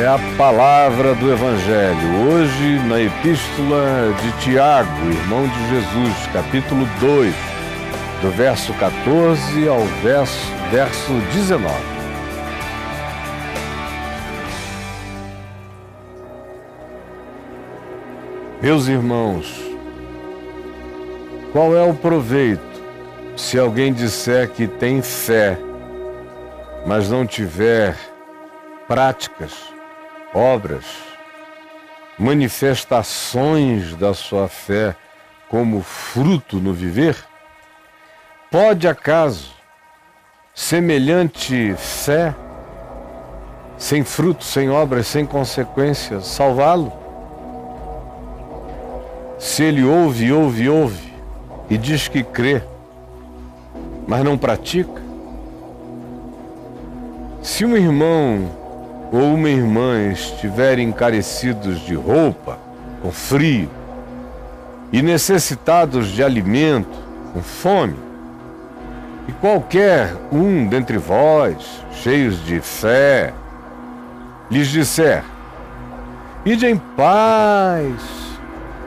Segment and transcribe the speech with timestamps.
[0.00, 2.30] é a palavra do Evangelho.
[2.30, 7.34] Hoje, na Epístola de Tiago, irmão de Jesus, capítulo 2,
[8.22, 11.74] do verso 14 ao verso, verso 19.
[18.62, 19.60] Meus irmãos,
[21.52, 22.62] qual é o proveito
[23.36, 25.58] se alguém disser que tem fé,
[26.86, 27.96] mas não tiver
[28.86, 29.71] práticas,
[30.34, 30.84] obras,
[32.18, 34.96] manifestações da sua fé
[35.48, 37.16] como fruto no viver?
[38.50, 39.52] Pode acaso
[40.54, 42.34] semelhante fé,
[43.78, 46.92] sem fruto, sem obras, sem consequências, salvá-lo?
[49.38, 51.12] Se ele ouve, ouve, ouve
[51.68, 52.62] e diz que crê,
[54.06, 55.02] mas não pratica?
[57.42, 58.61] Se um irmão
[59.12, 62.58] ou uma irmã estiverem encarecidos de roupa,
[63.02, 63.68] com frio,
[64.90, 66.98] e necessitados de alimento,
[67.34, 67.96] com fome,
[69.28, 73.34] e qualquer um dentre vós, cheios de fé,
[74.50, 75.22] lhes disser:
[76.44, 78.00] Ide em paz,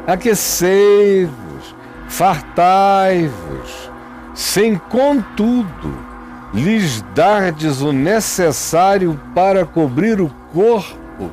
[0.07, 1.75] aquecei-vos,
[2.07, 3.91] fartai-vos,
[4.33, 6.14] sem contudo
[6.55, 11.29] lhes dardes o necessário para cobrir o corpo.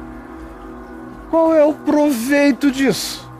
[1.31, 3.31] Qual é o proveito disso?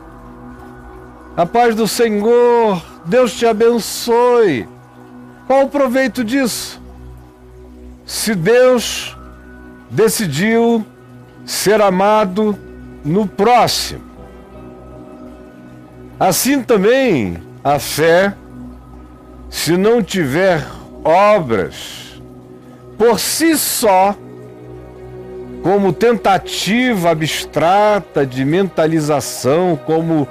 [1.35, 4.67] A paz do Senhor, Deus te abençoe.
[5.45, 6.81] Qual o proveito disso?
[8.05, 9.17] Se Deus
[9.89, 10.85] decidiu
[11.45, 12.57] ser amado
[13.03, 14.01] no próximo.
[16.19, 18.33] Assim também a fé,
[19.49, 20.65] se não tiver
[21.03, 22.21] obras,
[22.97, 24.15] por si só,
[25.61, 30.27] como tentativa abstrata de mentalização, como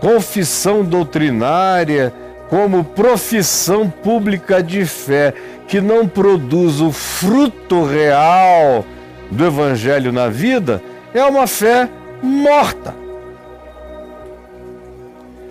[0.00, 2.12] confissão doutrinária,
[2.48, 5.32] como profissão pública de fé,
[5.66, 8.84] que não produz o fruto real
[9.30, 10.82] do Evangelho na vida,
[11.14, 11.88] é uma fé
[12.22, 12.94] morta.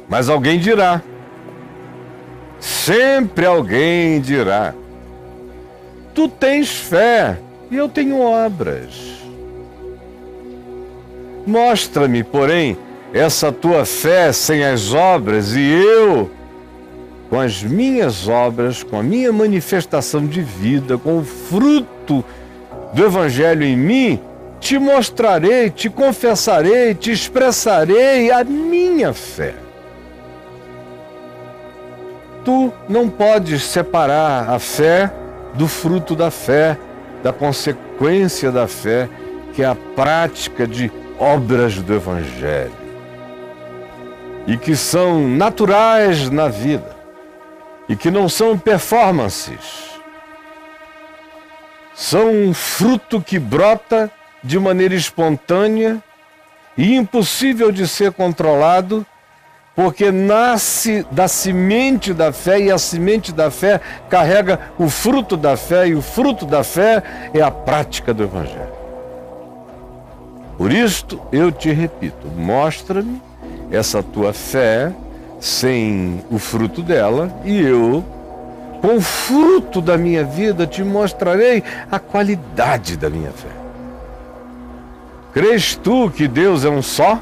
[0.08, 1.02] Mas alguém dirá,
[2.86, 4.74] Sempre alguém dirá:
[6.14, 7.40] Tu tens fé
[7.72, 9.24] e eu tenho obras.
[11.48, 12.78] Mostra-me, porém,
[13.14, 16.30] essa tua fé sem as obras, e eu,
[17.30, 22.22] com as minhas obras, com a minha manifestação de vida, com o fruto
[22.94, 24.20] do Evangelho em mim,
[24.60, 29.63] te mostrarei, te confessarei, te expressarei a minha fé.
[32.44, 35.12] Tu não podes separar a fé
[35.54, 36.78] do fruto da fé,
[37.22, 39.08] da consequência da fé,
[39.54, 42.74] que é a prática de obras do Evangelho.
[44.46, 46.94] E que são naturais na vida,
[47.88, 49.94] e que não são performances.
[51.96, 54.12] São um fruto que brota
[54.44, 56.04] de maneira espontânea
[56.78, 59.06] e impossível de ser controlado
[59.76, 65.58] porque nasce da semente da fé e a semente da fé carrega o fruto da
[65.58, 67.02] fé e o fruto da fé
[67.34, 68.74] é a prática do Evangelho.
[70.58, 73.20] Por isto eu te repito: mostra-me
[73.72, 74.92] essa tua fé
[75.40, 78.04] sem o fruto dela e eu,
[78.80, 83.50] com o fruto da minha vida, te mostrarei a qualidade da minha fé.
[85.34, 87.20] Crês tu que Deus é um só?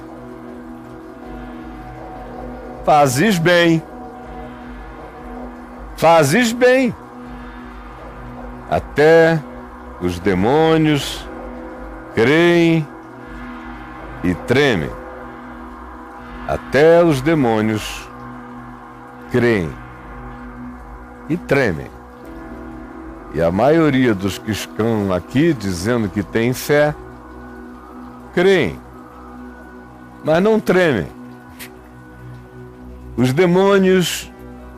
[2.84, 3.82] Fazes bem.
[5.98, 6.96] Fazes bem.
[8.70, 9.40] Até
[10.02, 11.28] os demônios
[12.16, 12.88] creem
[14.24, 14.90] e tremem.
[16.48, 18.10] Até os demônios
[19.32, 19.72] creem
[21.30, 21.90] e tremem.
[23.34, 26.94] E a maioria dos que estão aqui dizendo que tem fé,
[28.34, 28.78] creem,
[30.24, 31.21] mas não tremem.
[33.18, 34.32] Os demônios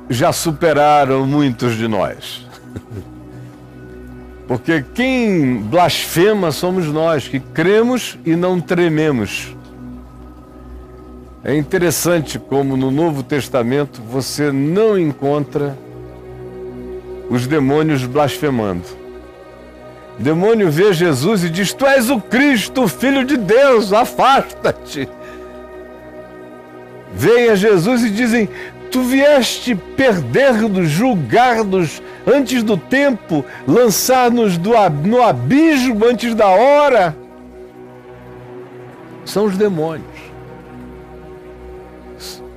[0.10, 2.46] já superaram muitos de nós.
[4.48, 9.56] Porque quem blasfema somos nós, que cremos e não trememos.
[11.44, 15.78] É interessante como no Novo Testamento você não encontra
[17.30, 18.86] os demônios blasfemando.
[20.20, 25.10] O demônio vê Jesus e diz: Tu és o Cristo, o Filho de Deus, afasta-te
[27.14, 28.50] veem a Jesus e dizem:
[28.92, 37.16] Tu vieste perder-nos, julgar-nos antes do tempo, lançar-nos no abismo antes da hora.
[39.26, 40.06] são os demônios.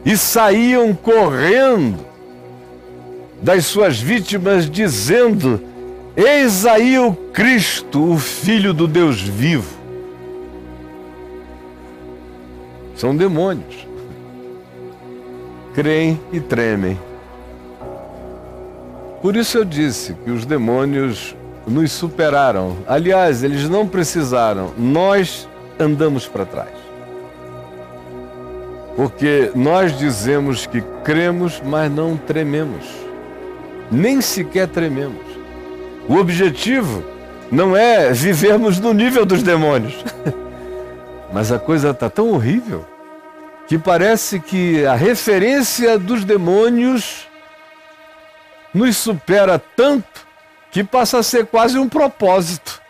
[0.05, 2.05] E saíam correndo
[3.43, 5.61] das suas vítimas, dizendo:
[6.17, 9.76] Eis aí o Cristo, o Filho do Deus vivo.
[12.94, 13.85] São demônios.
[15.76, 16.99] Creem e tremem.
[19.20, 21.37] Por isso eu disse que os demônios
[21.67, 22.78] nos superaram.
[22.88, 25.46] Aliás, eles não precisaram, nós
[25.78, 26.70] andamos para trás.
[28.96, 32.87] Porque nós dizemos que cremos, mas não trememos.
[33.93, 35.26] Nem sequer trememos.
[36.08, 37.05] O objetivo
[37.52, 40.02] não é vivermos no nível dos demônios.
[41.34, 42.87] Mas a coisa está tão horrível
[43.66, 47.26] que parece que a referência dos demônios
[48.72, 50.26] nos supera tanto
[50.70, 52.80] que passa a ser quase um propósito.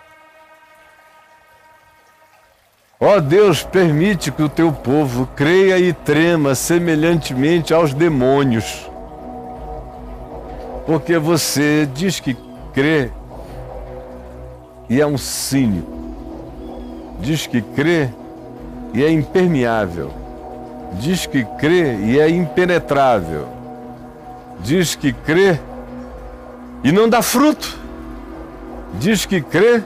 [2.98, 8.90] Ó oh Deus, permite que o teu povo creia e trema semelhantemente aos demônios.
[10.86, 12.36] Porque você diz que
[12.72, 13.10] crê
[14.88, 15.96] e é um cínico.
[17.20, 18.08] Diz que crê
[18.94, 20.25] e é impermeável.
[20.92, 23.48] Diz que crê e é impenetrável.
[24.60, 25.58] Diz que crê
[26.82, 27.78] e não dá fruto.
[28.94, 29.82] Diz que crê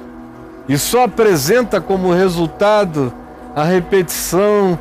[0.68, 3.12] e só apresenta como resultado
[3.56, 4.78] a repetição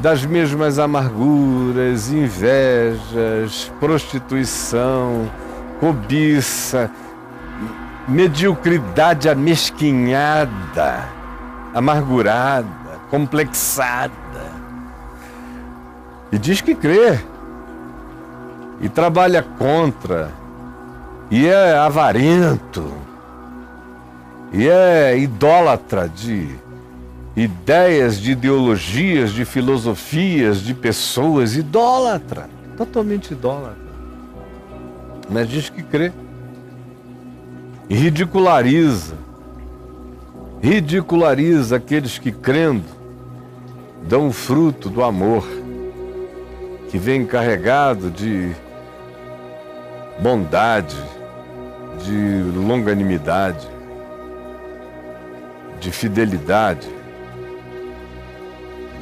[0.00, 5.30] das mesmas amarguras, invejas, prostituição,
[5.80, 6.90] cobiça,
[8.06, 11.08] mediocridade amesquinhada,
[11.74, 12.68] amargurada,
[13.10, 14.53] complexada.
[16.34, 17.16] E diz que crê,
[18.80, 20.32] e trabalha contra,
[21.30, 22.92] e é avarento,
[24.52, 26.48] e é idólatra de
[27.36, 33.76] ideias, de ideologias, de filosofias, de pessoas, idólatra, totalmente idólatra.
[35.30, 36.10] Mas diz que crê.
[37.88, 39.14] E ridiculariza,
[40.60, 42.82] ridiculariza aqueles que crendo
[44.08, 45.62] dão fruto do amor,
[46.94, 48.54] que vem carregado de
[50.20, 50.94] bondade,
[52.04, 53.66] de longanimidade,
[55.80, 56.88] de fidelidade,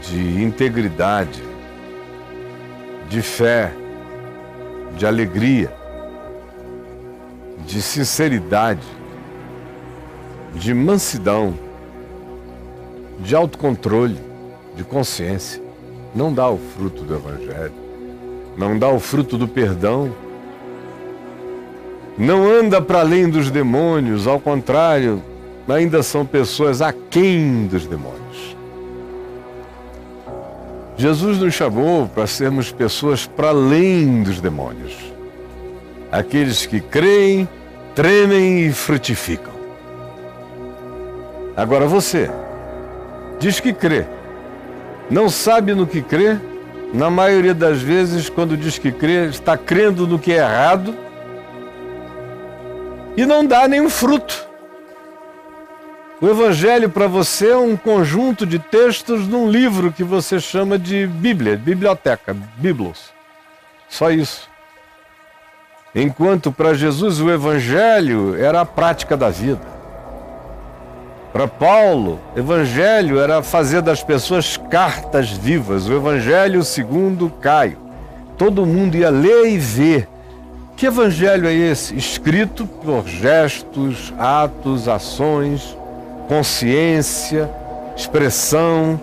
[0.08, 1.42] de integridade,
[3.10, 3.70] de fé,
[4.96, 5.70] de alegria
[7.66, 8.88] de sinceridade,
[10.54, 11.52] de mansidão,
[13.18, 14.18] de autocontrole,
[14.74, 15.62] de consciência.
[16.14, 17.81] Não dá o fruto do Evangelho,
[18.56, 20.12] não dá o fruto do perdão,
[22.16, 25.22] não anda para além dos demônios, ao contrário,
[25.68, 28.56] ainda são pessoas aquém dos demônios.
[30.96, 34.94] Jesus nos chamou para sermos pessoas para além dos demônios.
[36.10, 37.48] Aqueles que creem,
[37.94, 39.52] tremem e frutificam.
[41.56, 42.30] Agora você
[43.40, 44.06] diz que crê,
[45.10, 46.38] não sabe no que crê,
[46.92, 50.94] na maioria das vezes, quando diz que crê, está crendo no que é errado
[53.16, 54.46] e não dá nenhum fruto.
[56.20, 61.06] O Evangelho para você é um conjunto de textos num livro que você chama de
[61.06, 63.12] Bíblia, biblioteca, Biblos.
[63.88, 64.48] Só isso.
[65.94, 69.71] Enquanto para Jesus o Evangelho era a prática da vida.
[71.32, 75.88] Para Paulo, Evangelho era fazer das pessoas cartas vivas.
[75.88, 77.78] O Evangelho segundo Caio.
[78.36, 80.08] Todo mundo ia ler e ver.
[80.76, 81.96] Que Evangelho é esse?
[81.96, 85.76] Escrito por gestos, atos, ações,
[86.28, 87.50] consciência,
[87.96, 89.00] expressão,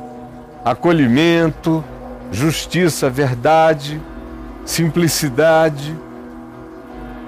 [0.63, 1.83] acolhimento,
[2.31, 3.99] justiça, verdade,
[4.65, 5.95] simplicidade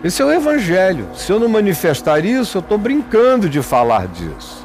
[0.03, 1.08] esse é o Evangelho.
[1.15, 4.61] Se eu não manifestar isso, eu estou brincando de falar disso.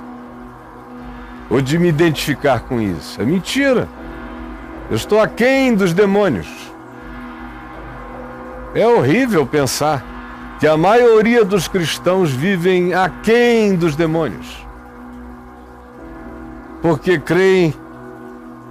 [1.49, 3.21] Ou de me identificar com isso.
[3.21, 3.89] É mentira.
[4.91, 6.49] Eu estou aquém dos demônios.
[8.75, 10.05] É horrível pensar
[10.59, 14.67] que a maioria dos cristãos vivem aquém dos demônios.
[16.83, 17.75] Porque creem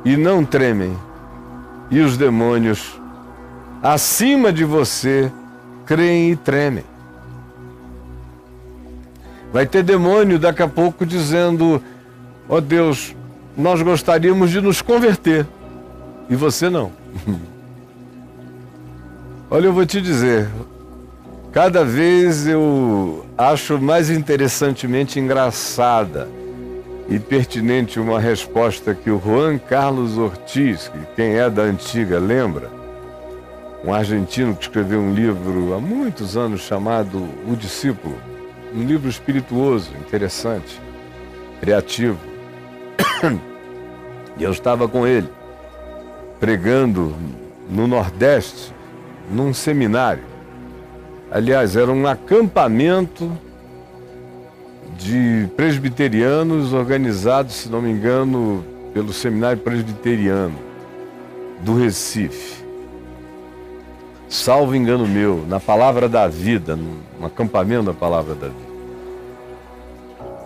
[0.04, 0.96] e não tremem.
[1.90, 3.00] E os demônios,
[3.82, 5.32] acima de você,
[5.86, 6.84] creem e tremem.
[9.52, 11.82] Vai ter demônio daqui a pouco dizendo:
[12.48, 13.16] Ó oh Deus,
[13.58, 15.46] nós gostaríamos de nos converter.
[16.30, 16.92] E você não.
[19.50, 20.50] Olha, eu vou te dizer,
[21.52, 26.28] cada vez eu acho mais interessantemente engraçada
[27.08, 32.70] e pertinente uma resposta que o Juan Carlos Ortiz, que quem é da antiga lembra,
[33.84, 38.18] um argentino que escreveu um livro há muitos anos chamado O Discípulo,
[38.74, 40.82] um livro espirituoso, interessante,
[41.62, 42.18] criativo.
[44.38, 45.30] E eu estava com ele,
[46.40, 47.16] pregando
[47.70, 48.74] no Nordeste,
[49.32, 50.24] num seminário.
[51.32, 53.32] Aliás, era um acampamento
[54.98, 60.58] de presbiterianos organizados, se não me engano, pelo Seminário Presbiteriano
[61.62, 62.64] do Recife.
[64.30, 68.76] Salvo engano meu, na Palavra da Vida, no acampamento da Palavra da Vida.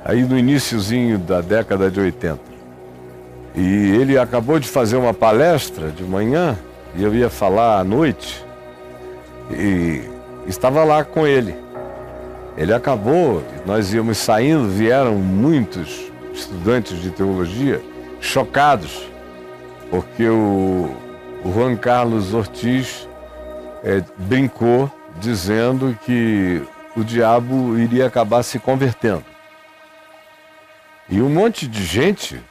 [0.04, 2.49] Aí no iníciozinho da década de 80.
[3.60, 6.58] E ele acabou de fazer uma palestra de manhã,
[6.96, 8.42] e eu ia falar à noite,
[9.52, 10.02] e
[10.48, 11.54] estava lá com ele.
[12.56, 17.82] Ele acabou, nós íamos saindo, vieram muitos estudantes de teologia
[18.22, 19.06] chocados,
[19.92, 20.90] porque o,
[21.44, 23.10] o Juan Carlos Ortiz
[23.84, 24.90] é, brincou
[25.20, 26.62] dizendo que
[26.96, 29.26] o diabo iria acabar se convertendo.
[31.10, 32.42] E um monte de gente,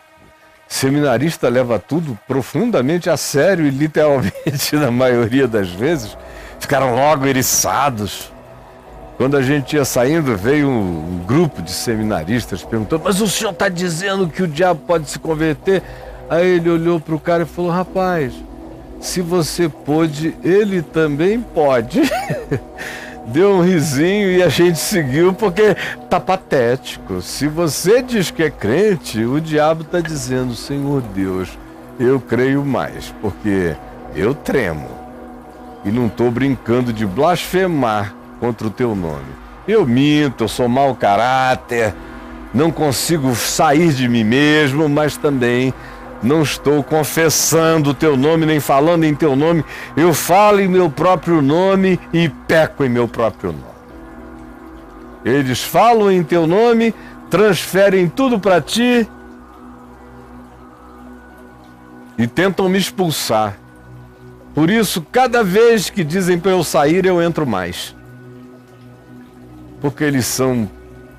[0.68, 6.16] seminarista leva tudo profundamente a sério e literalmente, na maioria das vezes,
[6.60, 8.30] ficaram logo eriçados
[9.18, 13.68] quando a gente ia saindo, veio um, grupo de seminaristas perguntando: Mas o senhor está
[13.68, 15.82] dizendo que o diabo pode se converter?
[16.30, 18.32] Aí ele olhou para o cara e falou: Rapaz,
[19.00, 22.00] se você pôde, ele também pode.
[23.28, 25.76] Deu um risinho e a gente seguiu porque
[26.08, 27.20] tá patético.
[27.20, 31.50] Se você diz que é crente, o diabo está dizendo: Senhor Deus,
[32.00, 33.76] eu creio mais, porque
[34.16, 34.88] eu tremo.
[35.84, 39.28] E não estou brincando de blasfemar contra o teu nome.
[39.66, 41.94] Eu minto, eu sou mau caráter,
[42.54, 45.74] não consigo sair de mim mesmo, mas também
[46.22, 49.64] não estou confessando o teu nome, nem falando em teu nome.
[49.96, 53.64] Eu falo em meu próprio nome e peco em meu próprio nome.
[55.24, 56.94] Eles falam em teu nome,
[57.28, 59.08] transferem tudo para ti
[62.16, 63.58] e tentam me expulsar.
[64.54, 67.96] Por isso, cada vez que dizem para eu sair, eu entro mais
[69.80, 70.68] porque eles são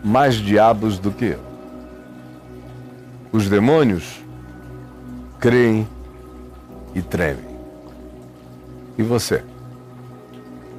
[0.04, 1.40] mais diabos do que eu.
[3.32, 4.24] Os demônios
[5.40, 5.88] creem
[6.94, 7.58] e tremem.
[8.98, 9.44] E você?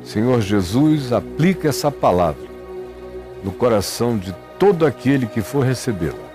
[0.05, 2.49] Senhor Jesus, aplica essa palavra
[3.43, 6.31] no coração de todo aquele que for recebê-la.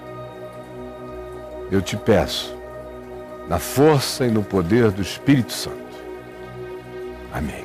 [1.71, 2.55] Eu te peço,
[3.47, 5.75] na força e no poder do Espírito Santo.
[7.31, 7.64] Amém.